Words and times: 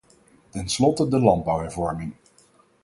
Tenslotte 0.51 1.07
de 1.09 1.17
landbouwhervorming. 1.19 2.13